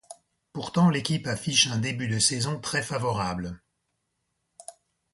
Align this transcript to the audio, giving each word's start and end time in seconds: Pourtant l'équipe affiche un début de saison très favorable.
Pourtant 0.51 0.89
l'équipe 0.89 1.27
affiche 1.27 1.67
un 1.67 1.77
début 1.77 2.07
de 2.07 2.17
saison 2.17 2.59
très 2.59 2.81
favorable. 2.81 3.61